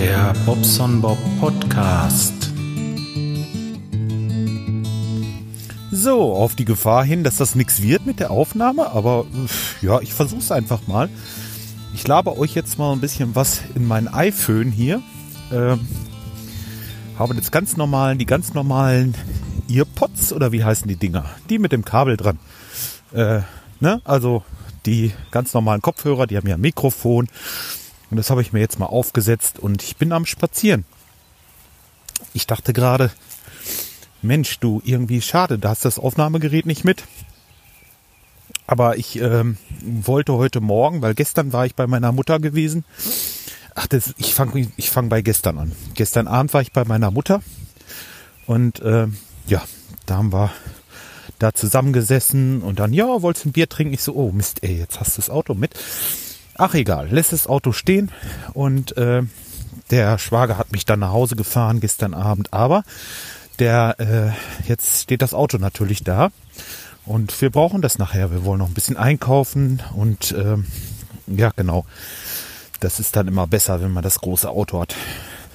[0.00, 2.52] Der Bobson Bob Podcast.
[5.90, 9.26] So, auf die Gefahr hin, dass das nichts wird mit der Aufnahme, aber
[9.82, 11.08] ja, ich versuch's einfach mal.
[11.94, 15.02] Ich laber euch jetzt mal ein bisschen was in mein iPhone hier.
[15.52, 15.80] Ähm,
[17.18, 19.16] habe jetzt ganz normalen, die ganz normalen
[19.68, 21.24] Earpods oder wie heißen die Dinger?
[21.50, 22.38] Die mit dem Kabel dran.
[23.12, 23.40] Äh,
[23.80, 24.00] ne?
[24.04, 24.44] Also
[24.86, 27.26] die ganz normalen Kopfhörer, die haben ja ein Mikrofon.
[28.10, 30.84] Und das habe ich mir jetzt mal aufgesetzt und ich bin am Spazieren.
[32.32, 33.10] Ich dachte gerade,
[34.22, 37.04] Mensch, du, irgendwie schade, da hast das Aufnahmegerät nicht mit.
[38.66, 42.84] Aber ich ähm, wollte heute Morgen, weil gestern war ich bei meiner Mutter gewesen.
[43.74, 45.72] Ach, das, ich fange ich fang bei gestern an.
[45.94, 47.42] Gestern Abend war ich bei meiner Mutter
[48.46, 49.06] und äh,
[49.46, 49.62] ja,
[50.06, 50.50] da haben wir
[51.38, 53.94] da zusammengesessen und dann, ja, wolltest du ein Bier trinken?
[53.94, 55.74] Ich so, oh Mist, ey, jetzt hast du das Auto mit.
[56.60, 58.10] Ach egal, lässt das Auto stehen
[58.52, 59.22] und äh,
[59.92, 62.82] der Schwager hat mich dann nach Hause gefahren gestern Abend, aber
[63.60, 66.30] der äh, jetzt steht das Auto natürlich da
[67.06, 68.32] und wir brauchen das nachher.
[68.32, 70.56] Wir wollen noch ein bisschen einkaufen und äh,
[71.28, 71.86] ja genau,
[72.80, 74.96] das ist dann immer besser, wenn man das große Auto hat.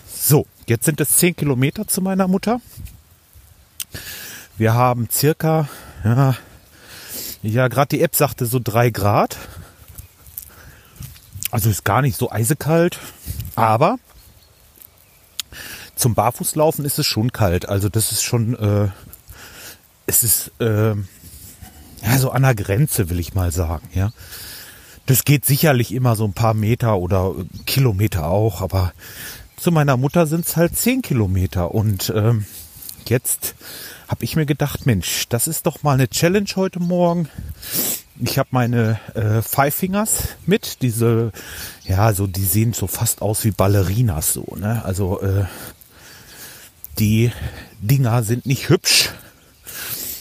[0.10, 2.62] So, jetzt sind es zehn Kilometer zu meiner Mutter.
[4.58, 5.68] Wir haben circa,
[6.06, 6.36] ja,
[7.42, 9.38] ja, gerade die App sagte so drei Grad.
[11.54, 12.98] Also ist gar nicht so eisekalt,
[13.54, 14.00] aber
[15.96, 17.70] zum Barfußlaufen ist es schon kalt.
[17.70, 18.88] Also das ist schon, äh,
[20.08, 23.88] es ist äh, ja so an der Grenze, will ich mal sagen.
[23.94, 24.10] Ja,
[25.06, 27.36] das geht sicherlich immer so ein paar Meter oder
[27.68, 28.92] Kilometer auch, aber
[29.56, 32.48] zu meiner Mutter sind es halt zehn Kilometer und ähm,
[33.08, 33.54] jetzt
[34.08, 37.30] habe ich mir gedacht, Mensch, das ist doch mal eine Challenge heute Morgen.
[38.20, 41.32] Ich habe meine äh, Five Fingers mit, diese,
[41.84, 44.84] ja, so die sehen so fast aus wie Ballerinas so, ne?
[44.86, 45.46] Also äh,
[47.00, 47.32] die
[47.82, 49.10] Dinger sind nicht hübsch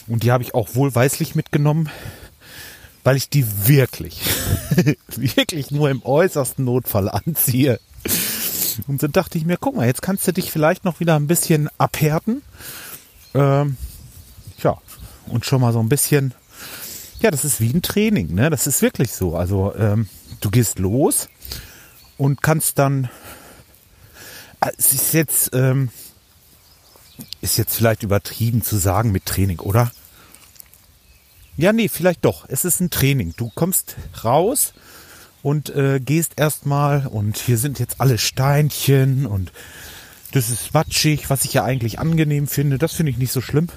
[0.08, 1.90] und die habe ich auch wohlweislich mitgenommen,
[3.04, 4.20] weil ich die wirklich,
[5.16, 7.78] wirklich nur im äußersten Notfall anziehe.
[8.86, 11.26] Und dann dachte ich mir, guck mal, jetzt kannst du dich vielleicht noch wieder ein
[11.26, 12.40] bisschen abhärten
[13.34, 13.76] ähm,
[14.62, 14.76] ja,
[15.26, 16.34] und schon mal so ein bisschen,
[17.22, 18.50] ja, das ist wie ein Training, ne?
[18.50, 19.36] Das ist wirklich so.
[19.36, 20.08] Also ähm,
[20.40, 21.28] du gehst los
[22.18, 23.08] und kannst dann,
[24.60, 25.90] äh, es ist jetzt, ähm,
[27.40, 29.90] ist jetzt vielleicht übertrieben zu sagen mit Training, oder?
[31.56, 32.46] Ja, nee, vielleicht doch.
[32.48, 33.34] Es ist ein Training.
[33.36, 34.72] Du kommst raus
[35.42, 39.52] und äh, gehst erstmal und hier sind jetzt alle Steinchen und
[40.32, 42.78] das ist matschig, was ich ja eigentlich angenehm finde.
[42.78, 43.68] Das finde ich nicht so schlimm.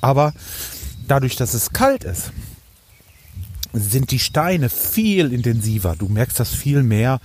[0.00, 0.32] Aber
[1.08, 2.32] dadurch, dass es kalt ist,
[3.78, 5.96] sind die Steine viel intensiver.
[5.96, 7.20] Du merkst das viel mehr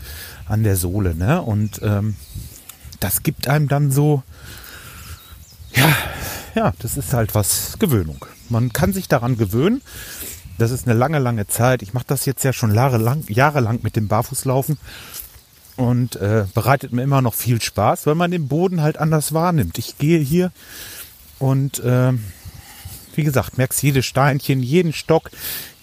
[0.47, 1.15] an der Sohle.
[1.15, 1.41] Ne?
[1.41, 2.15] Und ähm,
[2.99, 4.23] das gibt einem dann so,
[5.73, 5.89] ja,
[6.55, 8.25] ja, das ist halt was Gewöhnung.
[8.49, 9.81] Man kann sich daran gewöhnen.
[10.57, 11.81] Das ist eine lange, lange Zeit.
[11.81, 14.77] Ich mache das jetzt ja schon jahrelang, jahrelang mit dem Barfußlaufen
[15.77, 19.77] und äh, bereitet mir immer noch viel Spaß, weil man den Boden halt anders wahrnimmt.
[19.77, 20.51] Ich gehe hier
[21.39, 22.13] und äh,
[23.15, 25.31] wie gesagt, merkst jede Steinchen, jeden Stock,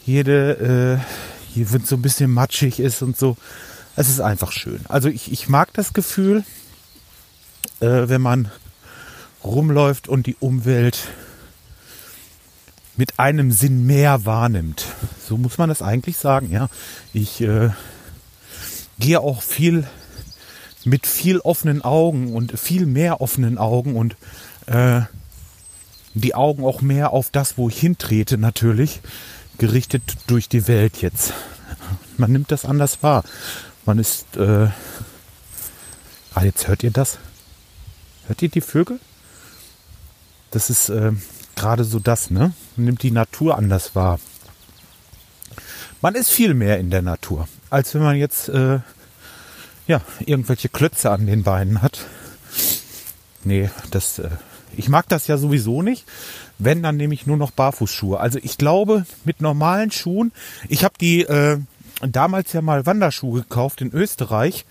[0.08, 3.36] jede, äh, hier wird so ein bisschen matschig ist und so.
[3.94, 4.80] Es ist einfach schön.
[4.88, 6.44] Also ich, ich mag das Gefühl,
[7.80, 8.50] äh, wenn man
[9.44, 11.08] rumläuft und die Umwelt
[12.96, 14.86] mit einem Sinn mehr wahrnimmt.
[15.28, 16.69] So muss man das eigentlich sagen, ja.
[17.12, 17.70] Ich äh,
[18.98, 19.86] gehe auch viel
[20.84, 24.16] mit viel offenen Augen und viel mehr offenen Augen und
[24.66, 25.02] äh,
[26.14, 29.00] die Augen auch mehr auf das, wo ich hintrete, natürlich,
[29.58, 31.32] gerichtet durch die Welt jetzt.
[32.16, 33.24] Man nimmt das anders wahr.
[33.84, 34.69] Man ist, äh,
[36.34, 37.19] ah, jetzt hört ihr das?
[38.26, 39.00] Hört ihr die Vögel?
[40.50, 41.12] Das ist äh,
[41.56, 42.52] gerade so das, ne?
[42.76, 44.19] Man nimmt die Natur anders wahr.
[46.00, 48.81] Man ist viel mehr in der Natur, als wenn man jetzt äh,
[49.87, 52.06] ja, irgendwelche Klötze an den Beinen hat.
[53.43, 54.28] Nee, das, äh,
[54.78, 56.04] ich mag das ja sowieso nicht.
[56.58, 58.19] Wenn, dann nehme ich nur noch Barfußschuhe.
[58.19, 60.32] Also ich glaube, mit normalen Schuhen,
[60.69, 61.58] ich habe die äh,
[62.00, 64.64] damals ja mal Wanderschuhe gekauft in Österreich.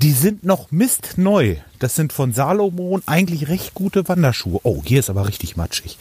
[0.00, 1.56] Die sind noch mistneu.
[1.78, 4.60] Das sind von Salomon eigentlich recht gute Wanderschuhe.
[4.62, 5.98] Oh, hier ist aber richtig matschig.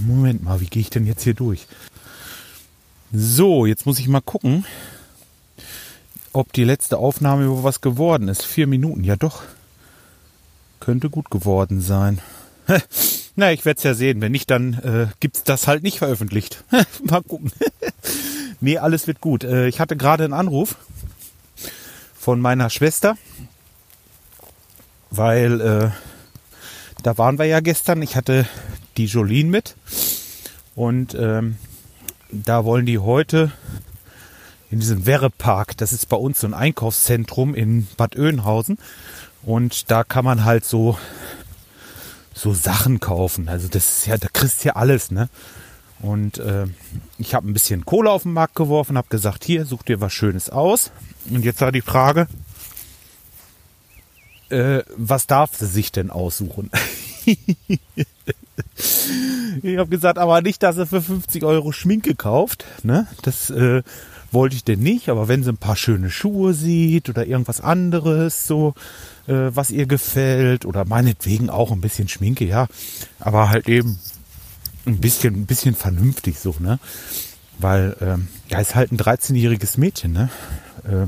[0.00, 1.66] Moment mal, wie gehe ich denn jetzt hier durch?
[3.12, 4.64] So, jetzt muss ich mal gucken,
[6.34, 8.44] ob die letzte Aufnahme über was geworden ist.
[8.44, 9.42] Vier Minuten, ja doch.
[10.80, 12.20] Könnte gut geworden sein.
[13.36, 14.20] Na, ich werde es ja sehen.
[14.20, 16.64] Wenn nicht, dann äh, gibt's das halt nicht veröffentlicht.
[17.04, 17.52] mal gucken.
[18.60, 19.44] nee, alles wird gut.
[19.44, 20.76] Äh, ich hatte gerade einen Anruf
[22.18, 23.16] von meiner Schwester,
[25.10, 25.90] weil äh,
[27.02, 28.02] da waren wir ja gestern.
[28.02, 28.46] Ich hatte
[28.96, 29.76] die Jolene mit
[30.74, 31.58] und ähm,
[32.30, 33.52] da wollen die heute
[34.74, 38.78] in diesem Werrepark, das ist bei uns so ein Einkaufszentrum in Bad Oeynhausen
[39.44, 40.98] und da kann man halt so
[42.34, 43.48] so Sachen kaufen.
[43.48, 45.28] Also das ist ja, da kriegst du ja alles, ne?
[46.00, 46.66] Und äh,
[47.18, 50.12] ich habe ein bisschen Kohle auf den Markt geworfen, habe gesagt, hier, such dir was
[50.12, 50.90] Schönes aus.
[51.30, 52.26] Und jetzt war die Frage,
[54.48, 56.72] äh, was darf sie sich denn aussuchen?
[59.62, 62.64] ich habe gesagt, aber nicht, dass sie für 50 Euro Schminke kauft.
[62.82, 63.06] Ne?
[63.22, 63.84] Das äh,
[64.34, 65.08] wollte ich denn nicht.
[65.08, 68.74] Aber wenn sie ein paar schöne Schuhe sieht oder irgendwas anderes, so
[69.26, 72.66] äh, was ihr gefällt oder meinetwegen auch ein bisschen Schminke, ja,
[73.18, 73.98] aber halt eben
[74.86, 76.78] ein bisschen, ein bisschen vernünftig so, ne?
[77.58, 80.28] Weil ähm, ja, ist halt ein 13-jähriges Mädchen, ne?
[80.84, 81.06] Äh,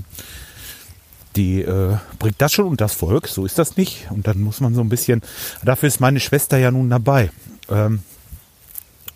[1.37, 4.07] die äh, bringt das schon unter das Volk, so ist das nicht.
[4.11, 5.21] Und dann muss man so ein bisschen,
[5.63, 7.31] dafür ist meine Schwester ja nun dabei.
[7.69, 8.01] Ähm,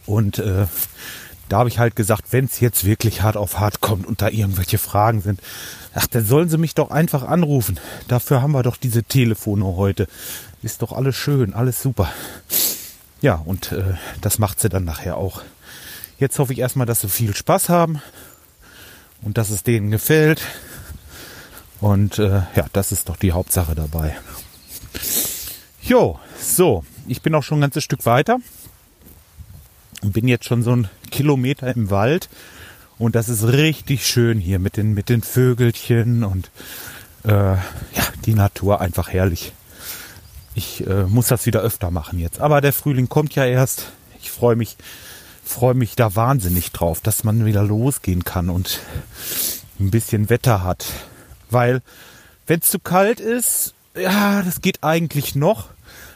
[0.06, 0.66] und äh,
[1.50, 4.28] da habe ich halt gesagt, wenn es jetzt wirklich hart auf hart kommt und da
[4.28, 5.40] irgendwelche Fragen sind,
[5.94, 7.80] ach, dann sollen sie mich doch einfach anrufen.
[8.06, 10.06] Dafür haben wir doch diese Telefone heute.
[10.62, 12.08] Ist doch alles schön, alles super.
[13.20, 15.42] Ja, und äh, das macht sie dann nachher auch.
[16.20, 18.00] Jetzt hoffe ich erstmal, dass sie viel Spaß haben
[19.22, 20.42] und dass es denen gefällt.
[21.80, 24.16] Und äh, ja, das ist doch die Hauptsache dabei.
[25.82, 28.38] Jo, so, ich bin auch schon ein ganzes Stück weiter
[30.02, 32.28] und bin jetzt schon so ein Kilometer im Wald
[32.98, 36.50] und das ist richtig schön hier mit den mit den Vögelchen und
[37.24, 37.60] äh, ja
[38.24, 39.52] die Natur einfach herrlich.
[40.54, 43.92] Ich äh, muss das wieder öfter machen jetzt, aber der Frühling kommt ja erst.
[44.20, 44.76] Ich freue mich
[45.50, 48.80] freue mich da wahnsinnig drauf, dass man wieder losgehen kann und
[49.78, 50.86] ein bisschen Wetter hat.
[51.50, 51.82] Weil,
[52.46, 55.68] wenn es zu kalt ist, ja, das geht eigentlich noch.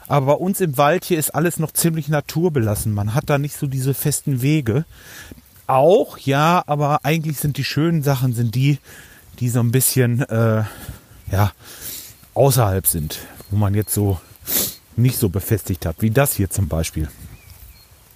[0.06, 2.93] Aber bei uns im Wald hier ist alles noch ziemlich naturbelassen.
[2.93, 4.85] Man hat da nicht so diese festen Wege.
[5.67, 8.79] Auch, ja, aber eigentlich sind die schönen Sachen, sind die,
[9.41, 10.65] die so ein bisschen, äh,
[11.33, 11.53] ja,
[12.35, 13.21] außerhalb sind.
[13.51, 14.21] Wo man jetzt so
[14.97, 15.97] nicht so befestigt hat.
[16.01, 17.09] Wie das hier zum Beispiel.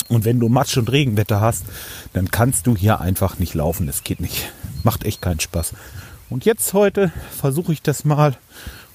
[0.09, 1.65] Und wenn du Matsch- und Regenwetter hast,
[2.13, 3.89] dann kannst du hier einfach nicht laufen.
[3.89, 4.51] Es geht nicht.
[4.83, 5.75] Macht echt keinen Spaß.
[6.31, 8.37] Und jetzt heute versuche ich das mal.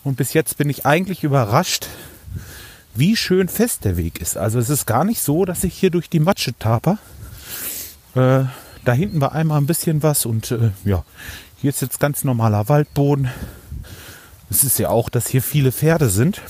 [0.03, 1.87] Und bis jetzt bin ich eigentlich überrascht,
[2.95, 4.37] wie schön fest der Weg ist.
[4.37, 6.97] Also es ist gar nicht so, dass ich hier durch die Matsche taper.
[8.15, 8.43] Äh,
[8.85, 11.03] da hinten war einmal ein bisschen was und äh, ja,
[11.57, 13.29] hier ist jetzt ganz normaler Waldboden.
[14.49, 16.41] Es ist ja auch, dass hier viele Pferde sind.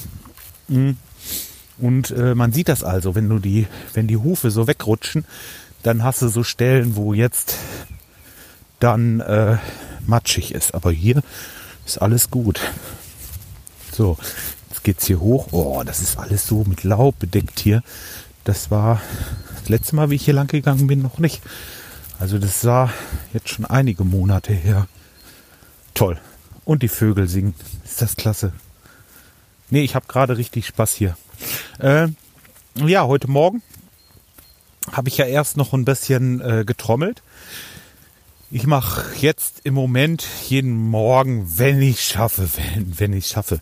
[0.68, 0.92] Mm.
[1.78, 5.26] Und äh, man sieht das also, wenn du die, wenn die Hufe so wegrutschen,
[5.82, 7.58] dann hast du so Stellen, wo jetzt
[8.80, 9.58] dann äh,
[10.06, 10.74] matschig ist.
[10.74, 11.22] Aber hier
[11.86, 12.60] ist alles gut.
[13.92, 14.18] So,
[14.84, 15.48] geht's hier hoch.
[15.52, 17.84] Oh, das ist alles so mit Laub bedeckt hier.
[18.44, 19.02] Das war
[19.60, 21.42] das letzte Mal, wie ich hier lang gegangen bin, noch nicht.
[22.20, 22.92] Also das war
[23.34, 24.88] jetzt schon einige Monate her.
[25.94, 26.20] Toll.
[26.66, 27.56] Und die Vögel singen.
[27.84, 28.54] Ist das klasse.
[29.70, 31.18] Nee, ich habe gerade richtig Spaß hier.
[31.80, 32.08] Äh,
[32.76, 33.62] ja, heute Morgen
[34.92, 37.22] habe ich ja erst noch ein bisschen äh, getrommelt.
[38.56, 43.60] Ich mache jetzt im Moment jeden Morgen, wenn ich schaffe, wenn, wenn ich schaffe.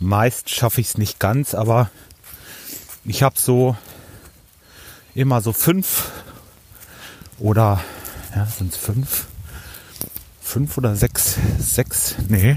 [0.00, 1.92] Meist schaffe ich es nicht ganz, aber
[3.04, 3.76] ich habe so
[5.14, 6.10] immer so fünf
[7.38, 7.84] oder
[8.34, 9.26] ja, sind es fünf?
[10.40, 11.36] Fünf oder sechs?
[11.60, 12.16] Sechs?
[12.26, 12.56] Nee.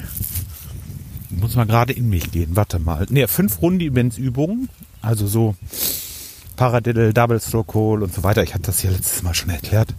[1.30, 2.56] Muss mal gerade in mich gehen.
[2.56, 3.06] Warte mal.
[3.12, 4.70] Nee, fünf Rundi-Übungen.
[5.04, 5.54] Also so
[6.56, 8.42] Paradiddle, Double Stroke Hole und so weiter.
[8.42, 9.94] Ich hatte das hier letztes Mal schon erklärt.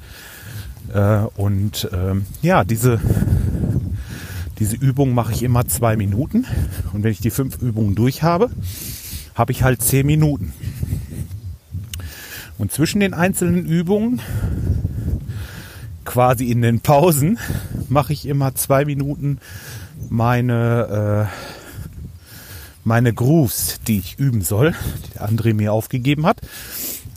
[0.93, 3.01] Äh, und ähm, ja, diese,
[4.59, 6.47] diese Übung mache ich immer zwei Minuten.
[6.93, 8.51] Und wenn ich die fünf Übungen durch habe,
[9.35, 10.53] habe ich halt zehn Minuten.
[12.59, 14.21] Und zwischen den einzelnen Übungen,
[16.05, 17.39] quasi in den Pausen,
[17.89, 19.39] mache ich immer zwei Minuten
[20.09, 21.37] meine, äh,
[22.85, 24.75] meine Grooves, die ich üben soll,
[25.07, 26.41] die der André mir aufgegeben hat.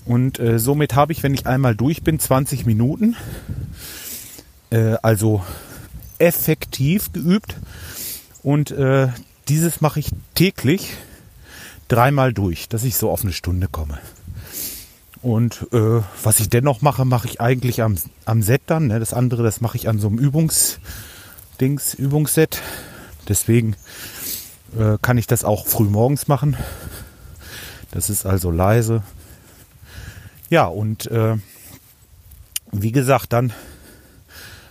[0.10, 3.16] Und äh, somit habe ich, wenn ich einmal durch bin, 20 Minuten.
[4.72, 5.46] Äh, also
[6.18, 7.56] effektiv geübt.
[8.42, 9.10] Und äh,
[9.50, 10.96] dieses mache ich täglich
[11.90, 14.00] dreimal durch, dass ich so auf eine Stunde komme.
[15.22, 18.88] Und äh, was ich dennoch mache, mache ich eigentlich am, am Set dann.
[18.88, 19.00] Ne?
[19.00, 22.64] Das andere, das mache ich an so einem Übungsdings, Übungsset.
[23.28, 23.76] Deswegen
[24.76, 26.58] äh, kann ich das auch früh morgens machen.
[27.92, 29.04] Das ist also leise.
[30.50, 31.38] Ja, und äh,
[32.72, 33.54] wie gesagt, dann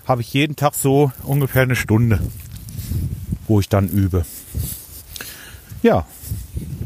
[0.06, 2.20] habe ich jeden Tag so ungefähr eine Stunde.
[3.48, 4.24] wo ich dann übe.
[5.82, 6.06] Ja,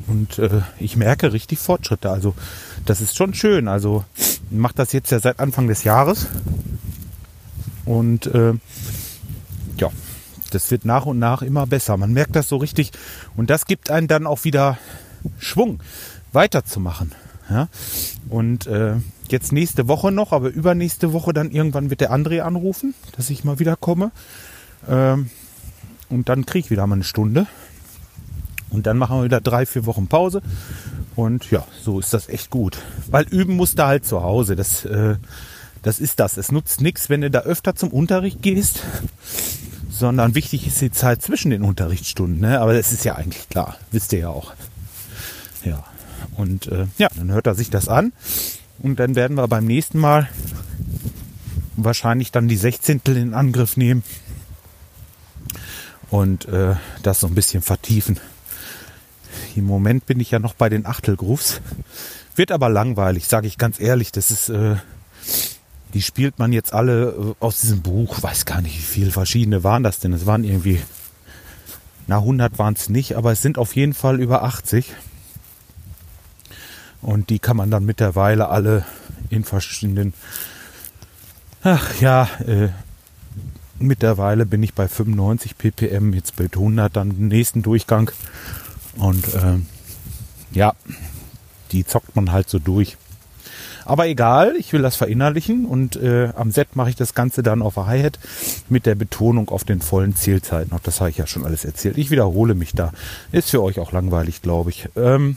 [0.07, 2.11] und äh, ich merke richtig Fortschritte.
[2.11, 2.35] Also
[2.87, 3.69] das ist schon schön.
[3.69, 6.29] Also ich mache das jetzt ja seit Anfang des Jahres.
[7.85, 8.55] Und äh,
[9.77, 9.91] ja,
[10.51, 11.97] das wird nach und nach immer besser.
[11.97, 12.93] Man merkt das so richtig.
[13.37, 14.79] Und das gibt einen dann auch wieder
[15.39, 15.83] Schwung,
[16.33, 17.13] weiterzumachen.
[17.51, 17.69] Ja?
[18.29, 18.97] Und äh,
[19.29, 23.45] jetzt nächste Woche noch, aber übernächste Woche dann irgendwann wird der André anrufen, dass ich
[23.45, 24.11] mal wieder komme.
[24.89, 25.31] Ähm,
[26.09, 27.47] und dann kriege ich wieder mal eine Stunde.
[28.71, 30.43] Und dann machen wir wieder drei, vier Wochen Pause.
[31.15, 32.79] Und ja, so ist das echt gut.
[33.11, 34.57] Weil üben musst du halt zu Hause.
[34.57, 35.17] Das, äh,
[35.83, 36.37] das ist das.
[36.37, 38.81] Es nutzt nichts, wenn du da öfter zum Unterricht gehst,
[39.91, 42.41] sondern wichtig ist die Zeit zwischen den Unterrichtsstunden.
[42.41, 42.61] Ne?
[42.61, 43.77] Aber das ist ja eigentlich klar.
[43.91, 44.55] Wisst ihr ja auch.
[45.65, 45.85] Ja.
[46.37, 48.13] Und äh, ja, dann hört er sich das an.
[48.79, 50.29] Und dann werden wir beim nächsten Mal
[51.77, 54.03] wahrscheinlich dann die Sechzehntel in Angriff nehmen
[56.11, 58.21] und äh, das so ein bisschen vertiefen.
[59.57, 61.61] Im Moment bin ich ja noch bei den Achtelgrooves.
[62.37, 64.13] Wird aber langweilig, sage ich ganz ehrlich.
[64.13, 64.77] Das ist, äh,
[65.95, 68.23] die spielt man jetzt alle äh, aus diesem Buch.
[68.23, 70.13] Weiß gar nicht, wie viele verschiedene waren das denn.
[70.13, 70.81] Es waren irgendwie,
[72.07, 74.93] na 100 waren es nicht, aber es sind auf jeden Fall über 80.
[77.03, 78.85] Und die kann man dann mittlerweile alle
[79.29, 80.15] in verschiedenen,
[81.63, 82.69] ach ja, äh,
[83.79, 88.11] mittlerweile bin ich bei 95 ppm, jetzt bei 100 dann den nächsten Durchgang.
[88.97, 89.59] Und äh,
[90.53, 90.75] ja,
[91.73, 92.97] die zockt man halt so durch.
[93.85, 97.63] Aber egal, ich will das verinnerlichen und äh, am Set mache ich das Ganze dann
[97.63, 98.19] auf der Hi-Hat
[98.69, 100.73] mit der Betonung auf den vollen Zählzeiten.
[100.73, 101.99] Auch das habe ich ja schon alles erzählt.
[101.99, 102.93] Ich wiederhole mich da.
[103.33, 104.89] Ist für euch auch langweilig, glaube ich.
[104.95, 105.37] Ähm,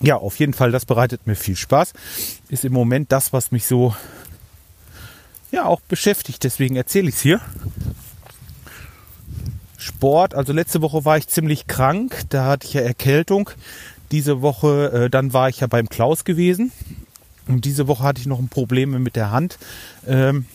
[0.00, 1.92] ja, auf jeden Fall, das bereitet mir viel Spaß.
[2.48, 3.94] Ist im Moment das, was mich so
[5.50, 6.44] ja auch beschäftigt.
[6.44, 7.40] Deswegen erzähle ich es hier.
[9.78, 10.34] Sport.
[10.34, 13.50] Also letzte Woche war ich ziemlich krank, da hatte ich ja Erkältung.
[14.10, 16.72] Diese Woche, äh, dann war ich ja beim Klaus gewesen.
[17.46, 19.58] Und diese Woche hatte ich noch ein Problem mit der Hand.
[20.06, 20.46] Ähm,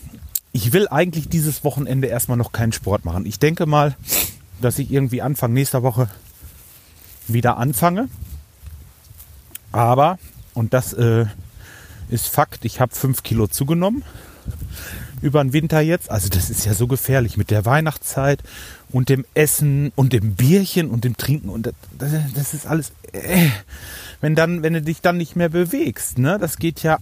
[0.52, 3.26] ich will eigentlich dieses Wochenende erstmal noch keinen Sport machen.
[3.26, 3.96] Ich denke mal,
[4.62, 6.10] dass ich irgendwie Anfang nächster Woche
[7.28, 8.10] wieder anfange.
[9.72, 10.18] Aber,
[10.54, 11.26] und das äh,
[12.10, 14.04] ist Fakt, ich habe fünf Kilo zugenommen
[15.22, 16.10] über den Winter jetzt.
[16.10, 18.42] Also das ist ja so gefährlich mit der Weihnachtszeit
[18.90, 22.92] und dem Essen und dem Bierchen und dem Trinken und das, das ist alles.
[23.12, 23.50] Äh,
[24.22, 26.98] wenn dann, wenn du dich dann nicht mehr bewegst, ne, das geht ja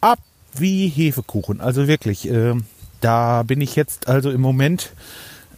[0.00, 0.18] ab
[0.56, 1.60] wie Hefekuchen.
[1.60, 2.54] Also wirklich, äh,
[3.00, 4.92] da bin ich jetzt also im Moment.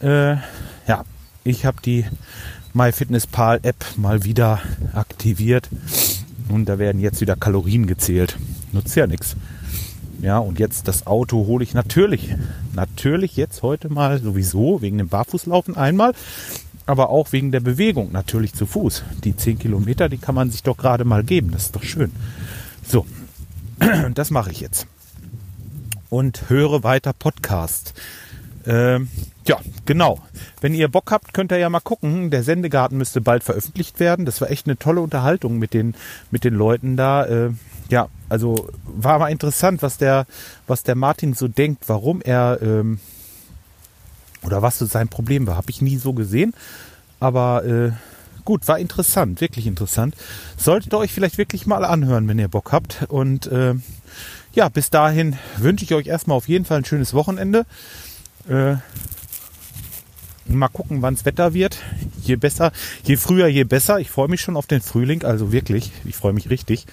[0.01, 0.37] Äh,
[0.87, 1.05] ja,
[1.43, 2.05] ich habe die
[2.73, 4.61] MyFitnessPal App mal wieder
[4.93, 5.69] aktiviert
[6.49, 8.37] und da werden jetzt wieder Kalorien gezählt.
[8.71, 9.35] Nutzt ja nichts.
[10.21, 12.33] Ja, und jetzt das Auto hole ich natürlich,
[12.73, 16.13] natürlich jetzt heute mal sowieso wegen dem Barfußlaufen einmal,
[16.85, 19.03] aber auch wegen der Bewegung natürlich zu Fuß.
[19.25, 22.13] Die 10 Kilometer, die kann man sich doch gerade mal geben, das ist doch schön.
[22.87, 23.05] So,
[24.13, 24.87] das mache ich jetzt.
[26.09, 27.93] Und höre weiter Podcast.
[28.65, 29.09] Ähm,
[29.45, 30.19] ja, genau.
[30.61, 32.31] Wenn ihr Bock habt, könnt ihr ja mal gucken.
[32.31, 34.25] Der Sendegarten müsste bald veröffentlicht werden.
[34.25, 35.95] Das war echt eine tolle Unterhaltung mit den,
[36.31, 37.25] mit den Leuten da.
[37.25, 37.49] Äh,
[37.89, 40.25] ja, also war mal interessant, was der,
[40.67, 42.99] was der Martin so denkt, warum er ähm,
[44.43, 45.57] oder was so sein Problem war.
[45.57, 46.53] Habe ich nie so gesehen.
[47.19, 47.91] Aber äh,
[48.45, 50.15] gut, war interessant, wirklich interessant.
[50.57, 53.05] Solltet ihr euch vielleicht wirklich mal anhören, wenn ihr Bock habt.
[53.09, 53.75] Und äh,
[54.53, 57.65] ja, bis dahin wünsche ich euch erstmal auf jeden Fall ein schönes Wochenende.
[58.47, 58.75] Äh,
[60.45, 61.77] mal gucken, wann das Wetter wird.
[62.21, 62.71] Je besser,
[63.03, 63.99] je früher, je besser.
[63.99, 65.91] Ich freue mich schon auf den Frühling, also wirklich.
[66.05, 66.85] Ich freue mich richtig.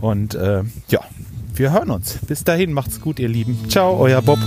[0.00, 1.00] Und äh, ja,
[1.54, 2.18] wir hören uns.
[2.26, 3.68] Bis dahin, macht's gut, ihr Lieben.
[3.68, 4.38] Ciao, euer Bob.